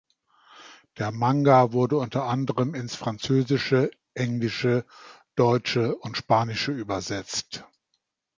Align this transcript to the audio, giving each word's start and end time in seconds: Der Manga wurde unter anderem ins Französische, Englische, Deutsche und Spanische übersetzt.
Der 0.97 1.11
Manga 1.11 1.73
wurde 1.73 1.97
unter 1.97 2.23
anderem 2.23 2.73
ins 2.73 2.95
Französische, 2.95 3.91
Englische, 4.15 4.83
Deutsche 5.35 5.95
und 5.95 6.17
Spanische 6.17 6.71
übersetzt. 6.71 7.63